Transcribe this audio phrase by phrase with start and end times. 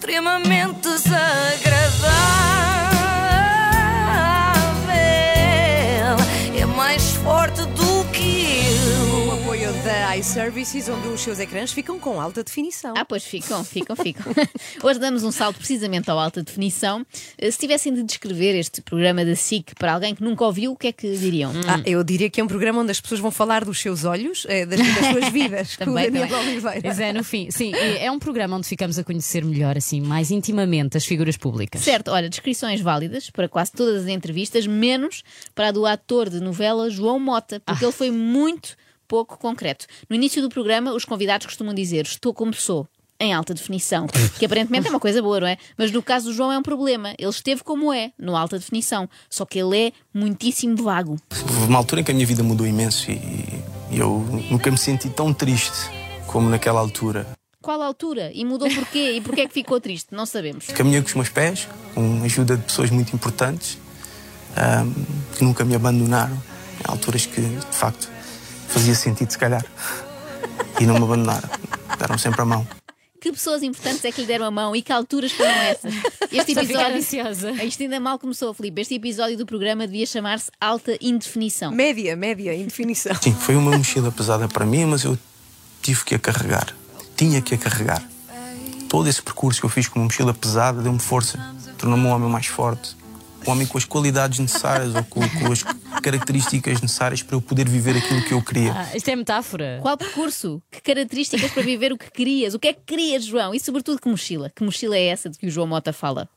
[0.00, 2.59] extremamente desagradável.
[10.18, 12.94] iServices, onde os seus ecrãs ficam com alta definição.
[12.96, 14.24] Ah, pois ficam, ficam, ficam.
[14.82, 17.06] Hoje damos um salto precisamente ao alta definição.
[17.38, 20.76] Eh, Se tivessem de descrever este programa da SIC para alguém que nunca ouviu, o
[20.76, 21.52] que é que diriam?
[21.66, 24.44] Ah, eu diria que é um programa onde as pessoas vão falar dos seus olhos,
[24.48, 26.48] eh, das, das suas vidas, com o Também, Daniel também.
[26.54, 26.80] Oliveira.
[26.82, 27.50] Pois é, no fim.
[27.50, 31.82] Sim, é um programa onde ficamos a conhecer melhor, assim, mais intimamente as figuras públicas.
[31.82, 35.22] Certo, olha, descrições válidas para quase todas as entrevistas, menos
[35.54, 38.76] para a do ator de novela João Mota, porque ele foi muito
[39.10, 39.86] pouco concreto.
[40.08, 42.86] No início do programa, os convidados costumam dizer: Estou como sou.
[43.22, 44.06] Em alta definição,
[44.38, 45.58] que aparentemente é uma coisa boa, não é?
[45.76, 47.12] Mas no caso do João é um problema.
[47.18, 51.18] Ele esteve como é, no alta definição, só que ele é muitíssimo vago.
[51.42, 55.10] Houve uma altura em que a minha vida mudou imenso e, eu nunca me senti
[55.10, 55.90] tão triste
[56.26, 57.26] como naquela altura.
[57.60, 58.30] Qual altura?
[58.32, 59.12] E mudou porquê?
[59.16, 60.14] E porquê é que ficou triste?
[60.14, 60.68] Não sabemos.
[60.68, 63.76] Caminhei com os meus pés, com a ajuda de pessoas muito importantes
[64.56, 64.90] ahm,
[65.36, 66.40] que nunca me abandonaram
[66.80, 68.08] em alturas que, de facto,
[68.70, 69.64] fazia sentido, se calhar.
[70.80, 71.48] E não me abandonaram.
[71.98, 72.66] Deram sempre a mão.
[73.20, 75.92] Que pessoas importantes é que lhe deram a mão e que alturas foram essas?
[76.32, 76.96] Este episódio.
[77.66, 78.80] Isto ainda mal começou, Filipe.
[78.80, 81.70] Este episódio do programa devia chamar-se Alta Indefinição.
[81.70, 83.14] Média, média, em definição.
[83.20, 85.18] Sim, foi uma mochila pesada para mim, mas eu
[85.82, 86.74] tive que a carregar.
[87.14, 88.02] Tinha que a carregar.
[88.88, 91.38] Todo esse percurso que eu fiz com uma mochila pesada deu-me força,
[91.76, 92.96] tornou-me um homem mais forte.
[93.46, 95.62] Um homem com as qualidades necessárias ou com, com as
[96.00, 98.72] características necessárias para eu poder viver aquilo que eu queria.
[98.72, 99.78] Ah, isto é metáfora.
[99.82, 100.62] Qual percurso?
[100.70, 102.54] Que características para viver o que querias?
[102.54, 103.54] O que é que querias, João?
[103.54, 104.50] E sobretudo que mochila?
[104.50, 106.28] Que mochila é essa de que o João Mota fala?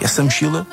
[0.00, 0.66] Essa mochila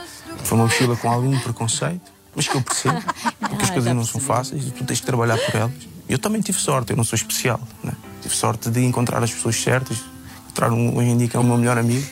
[0.44, 3.02] foi uma mochila com algum preconceito, mas que eu percebo,
[3.40, 5.74] porque as coisas não são fáceis e tu tens que trabalhar por elas.
[6.08, 7.60] Eu também tive sorte, eu não sou especial.
[7.84, 7.94] Né?
[8.22, 9.98] Tive sorte de encontrar as pessoas certas,
[10.44, 12.06] encontrar um, hoje em dia que é o meu melhor amigo,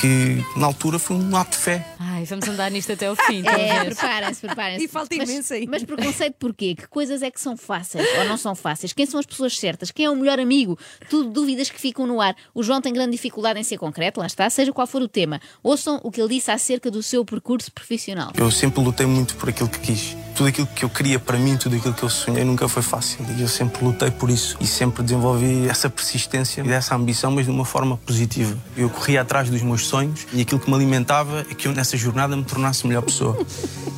[0.00, 1.86] que na altura foi um ato de fé.
[2.20, 3.42] Ai, vamos andar nisto até ao fim.
[3.46, 4.84] É, preparem-se, preparem-se.
[4.84, 5.66] E falta Mas- imenso aí.
[5.66, 6.74] Mas preconceito porquê?
[6.74, 8.92] Que coisas é que são fáceis ou não são fáceis?
[8.92, 9.90] Quem são as pessoas certas?
[9.90, 10.78] Quem é o melhor amigo?
[11.08, 12.36] Tudo dúvidas que ficam no ar.
[12.54, 15.40] O João tem grande dificuldade em ser concreto, lá está, seja qual for o tema.
[15.62, 18.32] Ouçam o que ele disse acerca do seu percurso profissional.
[18.36, 20.14] Eu sempre lutei muito por aquilo que quis.
[20.34, 23.24] Tudo aquilo que eu queria para mim, tudo aquilo que eu sonhei nunca foi fácil.
[23.36, 24.56] E eu sempre lutei por isso.
[24.60, 28.56] E sempre desenvolvi essa persistência e essa ambição, mas de uma forma positiva.
[28.76, 31.96] Eu corria atrás dos meus sonhos e aquilo que me alimentava é que eu nessa
[31.96, 33.38] jornada me tornasse melhor pessoa.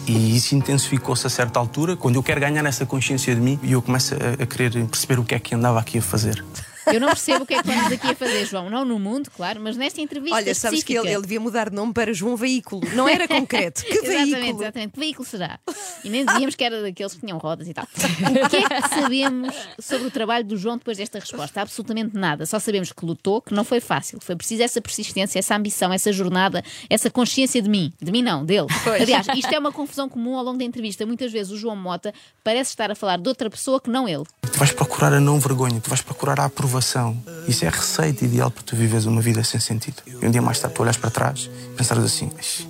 [0.04, 3.70] E isso intensificou-se a certa altura, quando eu quero ganhar essa consciência de mim e
[3.70, 6.44] eu começo a, a querer perceber o que é que andava aqui a fazer.
[6.87, 8.69] Eu não percebo o que é que vamos aqui a fazer, João.
[8.69, 11.19] Não no mundo, claro, mas nesta entrevista Olha, sabes que ele, específica.
[11.19, 12.82] ele devia mudar de nome para João Veículo.
[12.94, 13.84] Não era concreto.
[13.84, 14.62] Que Exatamente, veículo?
[14.62, 14.93] exatamente.
[14.93, 15.60] Que veículo será?
[16.05, 17.85] E nem dizíamos que era daqueles que tinham rodas e tal.
[17.85, 21.61] O que é que sabemos sobre o trabalho do João depois desta resposta?
[21.61, 22.45] Absolutamente nada.
[22.47, 24.19] Só sabemos que lutou, que não foi fácil.
[24.21, 27.93] Foi preciso essa persistência, essa ambição, essa jornada, essa consciência de mim.
[28.01, 28.67] De mim não, dele.
[29.01, 31.07] Aliás, isto é uma confusão comum ao longo da entrevista.
[31.07, 32.12] Muitas vezes o João Mota
[32.43, 34.25] parece estar a falar de outra pessoa que não ele.
[34.43, 37.17] Tu vais procurar a não vergonha, tu vais procurar a aprovação.
[37.49, 40.03] Isso é a receita ideal para tu viveres uma vida sem sentido.
[40.07, 42.69] E um dia mais tarde tu olhas para trás e pensares assim: "Ixi,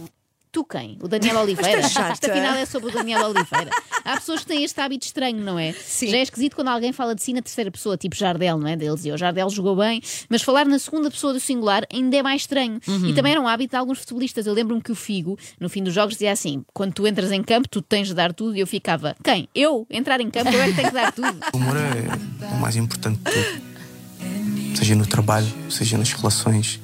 [0.53, 0.99] Tu quem?
[1.01, 1.81] O Daniel Oliveira?
[1.81, 2.13] Esta.
[2.13, 3.71] Isto afinal é sobre o Daniel Oliveira.
[4.05, 5.73] Há pessoas que têm este hábito estranho, não é?
[5.73, 6.09] Sim.
[6.09, 8.77] Já é esquisito quando alguém fala de si na terceira pessoa, tipo Jardel, não é?
[8.77, 12.23] Deles dizia, o Jardel jogou bem, mas falar na segunda pessoa do singular ainda é
[12.23, 12.79] mais estranho.
[13.09, 14.47] E também era um hábito de alguns futebolistas.
[14.47, 17.43] Eu lembro-me que o Figo, no fim dos jogos, dizia assim: quando tu entras em
[17.43, 18.55] campo, tu tens de dar tudo.
[18.55, 19.49] E eu ficava: quem?
[19.55, 19.87] Eu?
[19.89, 21.33] Entrar em campo, eu é que tenho que dar tudo.
[21.55, 24.77] O amor é o mais importante de tudo.
[24.77, 26.79] Seja no trabalho, seja nas relações,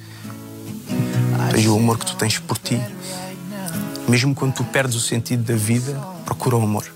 [1.54, 2.80] seja o amor que tu tens por ti.
[4.08, 5.92] Mesmo quando tu perdes o sentido da vida,
[6.24, 6.91] procura o amor.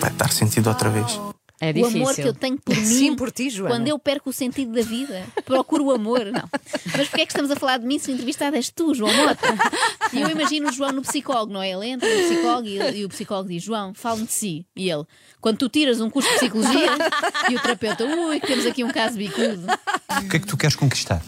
[0.00, 1.20] Vai dar sentido outra vez.
[1.62, 2.84] É O amor que eu tenho por mim.
[2.86, 3.74] Sim, por ti, Joana.
[3.74, 6.24] Quando eu perco o sentido da vida, procuro o amor.
[6.24, 6.48] Não.
[6.96, 9.12] Mas porquê é que estamos a falar de mim se o entrevistado és tu, João
[9.12, 9.46] Mota?
[10.10, 11.70] E eu imagino o João no psicólogo, não é?
[11.70, 14.66] Ele entra no psicólogo e, e o psicólogo diz: João, fala-me de si.
[14.74, 15.04] E ele,
[15.38, 16.96] quando tu tiras um curso de psicologia,
[17.50, 19.66] e o terapeuta, ui, temos aqui um caso bicudo.
[20.18, 21.22] O que é que tu queres conquistar?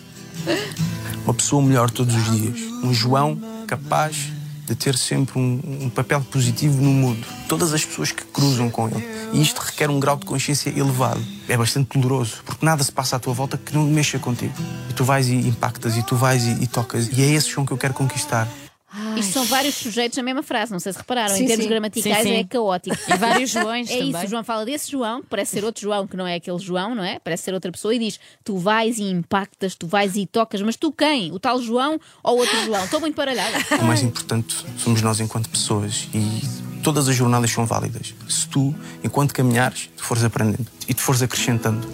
[1.27, 2.59] Uma pessoa melhor todos os dias.
[2.83, 4.33] Um João capaz
[4.73, 7.27] de ter sempre um, um papel positivo no mundo.
[7.49, 9.05] Todas as pessoas que cruzam com ele.
[9.33, 11.23] E isto requer um grau de consciência elevado.
[11.49, 14.55] É bastante doloroso, porque nada se passa à tua volta que não mexa contigo.
[14.89, 17.09] E tu vais e impactas, e tu vais e, e tocas.
[17.13, 18.49] E é esse João que eu quero conquistar.
[19.17, 21.35] Isto são vários sujeitos na mesma frase, não sei se repararam.
[21.35, 21.71] Sim, em termos sim.
[21.71, 22.35] gramaticais Sim, sim.
[22.37, 22.97] é caótico.
[23.09, 24.11] E vários Joões É também.
[24.11, 26.95] isso, o João fala desse João, parece ser outro João, que não é aquele João,
[26.95, 27.19] não é?
[27.19, 30.77] Parece ser outra pessoa, e diz: Tu vais e impactas, tu vais e tocas, mas
[30.77, 31.33] tu quem?
[31.33, 32.85] O tal João ou outro João?
[32.85, 33.57] Estou muito baralhada.
[33.83, 36.09] O mais importante somos nós enquanto pessoas.
[36.15, 36.43] E
[36.83, 38.15] todas as jornadas são válidas.
[38.29, 41.87] Se tu, enquanto caminhares, tu fores aprendendo e te fores acrescentando.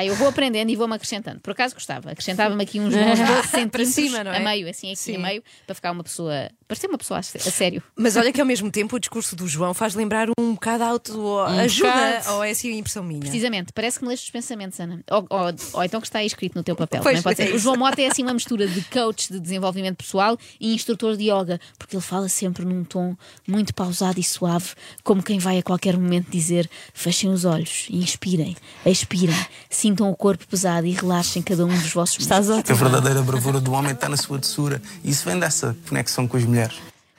[0.00, 1.40] Aí eu vou aprendendo e vou-me acrescentando.
[1.40, 2.12] Por acaso gostava.
[2.12, 4.36] Acrescentava-me aqui uns bons 12 centímetros cima, é?
[4.38, 5.16] a meio, assim, aqui Sim.
[5.16, 6.50] a meio, para ficar uma pessoa.
[6.70, 7.82] Parecer uma pessoa a sé- a sério.
[7.96, 11.88] Mas olha que ao mesmo tempo o discurso do João faz lembrar um bocado autoajuda,
[11.90, 12.30] bocado.
[12.36, 13.18] ou é assim a impressão minha?
[13.20, 15.00] Precisamente, parece que me leste os pensamentos, Ana.
[15.10, 17.02] Ou, ou- ou então que está aí escrito no teu papel.
[17.02, 17.54] Pois, também é ser.
[17.56, 17.58] O.
[17.58, 21.60] João Mota é assim uma mistura de coach de desenvolvimento pessoal e instrutor de yoga,
[21.76, 23.16] porque ele fala sempre num tom
[23.48, 24.68] muito pausado e suave,
[25.02, 28.56] como quem vai a qualquer momento dizer: fechem os olhos, inspirem,
[28.86, 29.34] expirem,
[29.68, 32.70] sintam o corpo pesado e relaxem cada um dos vossos Estás músculos.
[32.70, 34.80] A verdadeira bravura do homem está na sua doçura.
[35.02, 36.59] E isso vem dessa conexão com as mulheres.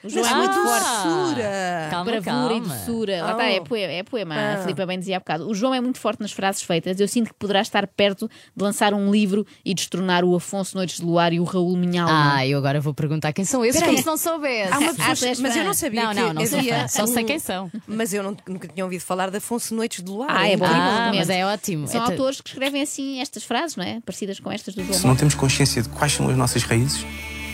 [0.04, 0.84] O João é muito forte.
[1.06, 1.88] Doçura.
[1.88, 3.22] Calma, Bravura e doçura.
[3.22, 4.34] Lá está, é poema, é poema.
[4.34, 4.54] Ah.
[4.54, 5.48] A Filipa bem dizia há bocado.
[5.48, 6.98] O João é muito forte nas frases feitas.
[6.98, 10.96] Eu sinto que poderá estar perto de lançar um livro e destronar o Afonso Noites
[10.96, 12.34] de Luar e o Raul Minhalma.
[12.34, 13.94] Ah, eu agora vou perguntar quem são esses, Peraí.
[13.94, 14.72] como se não soubesse.
[14.72, 16.80] Há uma Ah, pessoa, és mas eu não sabia Não, que não, não sou havia
[16.80, 16.88] fã.
[16.88, 17.70] Só sei quem são.
[17.86, 20.26] Mas eu não, nunca tinha ouvido falar de Afonso Noites de Luar.
[20.36, 20.64] Ah, é bom.
[20.64, 20.70] Ah,
[21.04, 21.14] recomendo.
[21.20, 21.86] mas é ótimo.
[21.86, 24.00] São É autores que escrevem assim estas frases, não é?
[24.04, 27.06] Parecidas com estas do João Se não temos consciência de quais são as nossas raízes,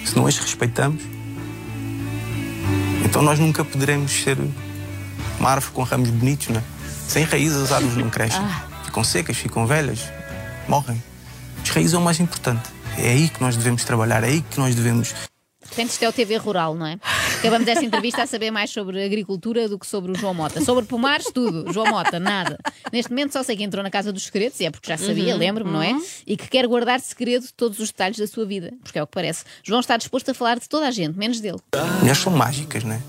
[0.06, 1.02] se não as respeitamos,
[3.09, 4.37] então nós nunca poderemos ser
[5.41, 6.65] uma árvore com ramos bonitos, não é?
[7.09, 8.43] Sem raízes as árvores não crescem.
[8.85, 10.13] Ficam secas, ficam velhas,
[10.69, 11.03] morrem.
[11.63, 12.69] As raízes é o mais importante.
[12.99, 16.09] É aí que nós devemos trabalhar, é aí que nós devemos De repente isto é
[16.09, 16.99] o TV Rural, não é?
[17.38, 20.61] Acabamos esta entrevista a saber mais sobre agricultura do que sobre o João Mota.
[20.61, 21.73] Sobre pomares, tudo.
[21.73, 22.58] João Mota, nada.
[22.93, 25.37] Neste momento só sei que entrou na Casa dos Segredos, e é porque já sabia,
[25.37, 25.96] lembro-me, não é?
[26.26, 29.12] E que quer guardar segredo todos os detalhes da sua vida, porque é o que
[29.12, 29.44] parece.
[29.62, 31.58] João está disposto a falar de toda a gente, menos dele.
[32.00, 33.00] Mulheres são mágicas, não é?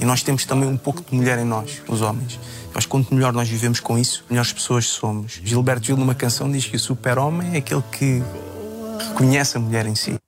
[0.00, 2.38] E nós temos também um pouco de mulher em nós, os homens.
[2.66, 5.40] Eu acho que quanto melhor nós vivemos com isso, melhores pessoas somos.
[5.42, 8.22] Gilberto Gil, numa canção, diz que o super-homem é aquele que
[9.08, 10.21] reconhece a mulher em si.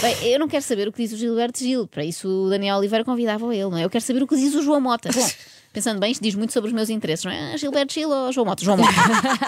[0.00, 2.76] Bem, eu não quero saber o que diz o Gilberto Gil, para isso o Daniel
[2.76, 3.84] Oliveira convidava ele, não é?
[3.84, 5.08] Eu quero saber o que diz o João Mota.
[5.10, 5.26] Bom,
[5.72, 7.54] pensando bem, isto diz muito sobre os meus interesses, não é?
[7.54, 8.62] Ah, Gilberto Gil ou João Mota?
[8.62, 8.92] João Mota.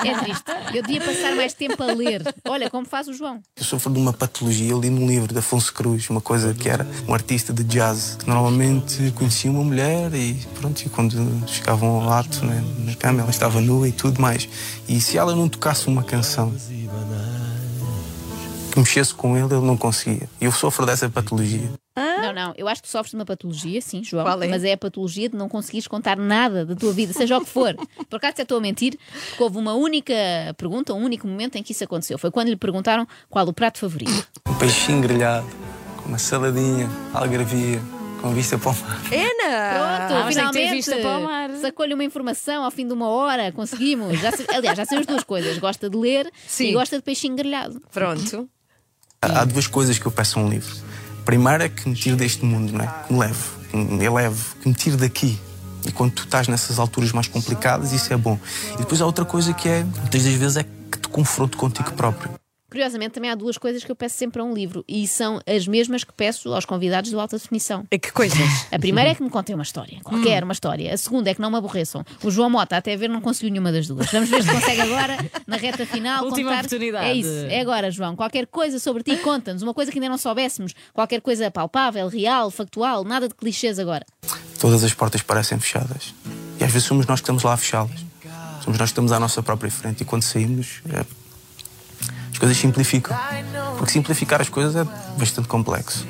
[0.07, 0.45] É triste.
[0.75, 2.23] Eu devia passar mais tempo a ler.
[2.49, 3.43] Olha como faz o João.
[3.57, 4.71] Eu sofro de uma patologia.
[4.71, 8.17] Eu li num livro de Afonso Cruz, uma coisa que era um artista de jazz,
[8.19, 11.15] que normalmente conhecia uma mulher e pronto, e quando
[11.47, 14.49] chegavam ao ato né, na cama, ela estava nua e tudo mais.
[14.89, 16.55] E se ela não tocasse uma canção
[18.85, 20.29] que mexesse com ele, ele não conseguia.
[20.41, 21.69] E eu sofro dessa patologia.
[21.97, 24.25] Não, não, eu acho que sofres de uma patologia, sim, João.
[24.25, 24.47] Qual é?
[24.49, 27.51] Mas é a patologia de não conseguires contar nada da tua vida, seja o que
[27.51, 27.75] for.
[28.09, 28.97] Por acaso até estou a mentir,
[29.31, 30.15] porque houve uma única
[30.57, 32.19] pergunta, um único momento em que isso aconteceu.
[32.19, 34.29] Foi quando lhe perguntaram qual o prato favorito.
[34.47, 35.47] Um peixinho grelhado,
[35.97, 37.81] com uma saladinha, algarvia,
[38.21, 39.01] com vista para o mar.
[39.13, 40.09] Ana!
[40.09, 41.51] Pronto, Ah, finalmente vista para o mar.
[41.57, 44.19] sacou-lhe uma informação ao fim de uma hora, conseguimos.
[44.21, 46.69] Já, aliás, já sabemos duas coisas: gosta de ler Sim.
[46.69, 47.81] e gosta de peixinho grelhado.
[47.93, 48.49] Pronto.
[49.21, 50.75] Há duas coisas que eu peço a um livro.
[51.25, 53.05] Primeiro é que me tire deste mundo, não é?
[53.05, 55.39] Que me leve, que me eleve, que me tire daqui.
[55.85, 58.39] E quando tu estás nessas alturas mais complicadas, isso é bom.
[58.75, 61.93] E depois há outra coisa que é, muitas das vezes, é que te confronto contigo
[61.93, 62.38] próprio.
[62.79, 65.67] Curiosamente, também há duas coisas que eu peço sempre a um livro e são as
[65.67, 67.85] mesmas que peço aos convidados do Alta Definição.
[67.91, 68.39] É Que coisas?
[68.71, 70.95] A primeira é que me contem uma história, qualquer uma história.
[70.95, 72.05] A segunda é que não me aborreçam.
[72.23, 74.09] O João Mota, até ver, não conseguiu nenhuma das duas.
[74.13, 76.67] Vamos ver se consegue agora, na reta final, Última contar.
[76.67, 77.05] oportunidade.
[77.05, 78.15] É isso, é agora, João.
[78.15, 79.63] Qualquer coisa sobre ti, conta-nos.
[79.63, 80.73] Uma coisa que ainda não soubéssemos.
[80.93, 84.07] Qualquer coisa palpável, real, factual, nada de clichês agora.
[84.61, 86.15] Todas as portas parecem fechadas.
[86.61, 88.07] E às vezes somos nós que estamos lá a fechá-las.
[88.63, 90.03] Somos nós que estamos à nossa própria frente.
[90.03, 91.05] E quando saímos, é,
[92.39, 93.17] as coisas simplificam.
[93.77, 94.85] Porque simplificar as coisas é
[95.19, 96.07] bastante complexo.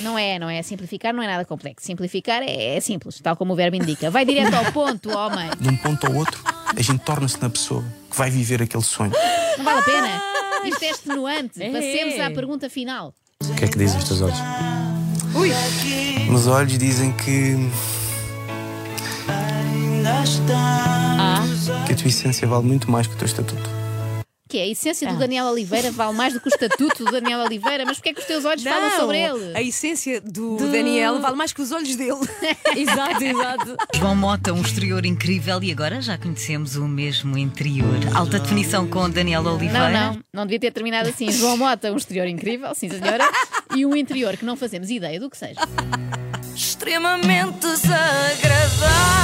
[0.00, 0.60] Não é, não é.
[0.60, 1.86] Simplificar não é nada complexo.
[1.86, 4.10] Simplificar é, é simples, tal como o verbo indica.
[4.10, 5.48] Vai direto ao ponto, homem.
[5.60, 6.42] De um ponto ao outro,
[6.76, 9.12] a gente torna-se na pessoa que vai viver aquele sonho.
[9.56, 10.22] Não vale a pena.
[10.64, 11.62] Isto é extenuante.
[11.62, 11.70] É.
[11.70, 13.14] Passemos à pergunta final.
[13.40, 14.38] O que é que dizem os teus olhos?
[16.28, 17.54] Meus olhos dizem que.
[21.86, 23.83] que a tua essência vale muito mais que o teu estatuto.
[24.54, 27.40] Que é a essência do Daniel Oliveira vale mais do que o estatuto do Daniel
[27.40, 29.50] Oliveira, mas porquê é que os teus olhos falam sobre ele?
[29.52, 32.20] A essência do, Daniel vale mais que os olhos dele.
[32.76, 33.76] exato, exato.
[33.96, 37.98] João Mota, um exterior incrível e agora já conhecemos o mesmo interior.
[38.14, 39.90] Alta definição com Daniel Oliveira.
[39.90, 41.32] Não, não, não devia ter terminado assim.
[41.32, 43.28] João Mota, um exterior incrível, sim senhora,
[43.74, 45.58] e um interior que não fazemos ideia do que seja.
[46.54, 49.23] extremamente desagradável.